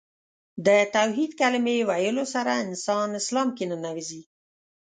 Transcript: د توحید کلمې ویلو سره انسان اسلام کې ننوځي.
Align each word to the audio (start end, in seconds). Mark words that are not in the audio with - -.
د 0.65 0.67
توحید 0.95 1.31
کلمې 1.41 1.77
ویلو 1.89 2.25
سره 2.33 2.51
انسان 2.63 3.07
اسلام 3.21 3.47
کې 3.57 3.65
ننوځي. 3.71 4.21